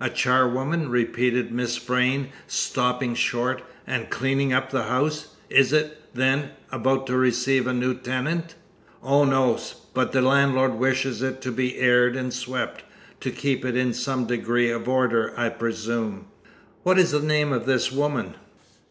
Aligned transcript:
"A 0.00 0.10
charwoman," 0.10 0.90
repeated 0.90 1.50
Miss 1.50 1.78
Vrain, 1.78 2.28
stopping 2.46 3.14
short, 3.14 3.62
"and 3.86 4.10
cleaning 4.10 4.52
up 4.52 4.68
the 4.68 4.82
house! 4.82 5.28
Is 5.48 5.72
it, 5.72 5.98
then, 6.14 6.50
about 6.70 7.06
to 7.06 7.16
receive 7.16 7.66
a 7.66 7.72
new 7.72 7.94
tenant?" 7.94 8.54
"Oh, 9.02 9.24
no; 9.24 9.58
but 9.94 10.12
the 10.12 10.20
landlord 10.20 10.74
wishes 10.74 11.22
it 11.22 11.40
to 11.40 11.50
be 11.50 11.78
aired 11.78 12.16
and 12.16 12.34
swept; 12.34 12.84
to 13.20 13.30
keep 13.30 13.64
it 13.64 13.74
in 13.74 13.94
some 13.94 14.26
degree 14.26 14.70
of 14.70 14.90
order, 14.90 15.32
I 15.38 15.48
presume." 15.48 16.26
"What 16.82 16.98
is 16.98 17.12
the 17.12 17.20
name 17.20 17.50
of 17.50 17.64
this 17.64 17.90
woman?" 17.90 18.34